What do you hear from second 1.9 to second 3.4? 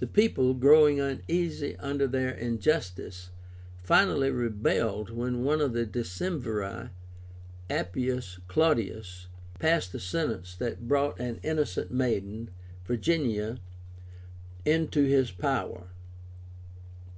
their injustice,